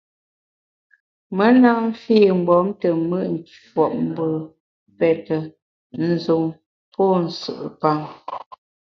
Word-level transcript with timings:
Me 1.35 1.47
na 1.61 1.71
mfi 1.87 2.17
mgbom 2.37 2.67
te 2.79 2.87
mùt 3.09 3.25
nshuopmbù, 3.37 4.27
pète, 4.97 5.37
nzun 6.07 6.45
pô 6.93 7.05
nsù’pam. 7.25 8.01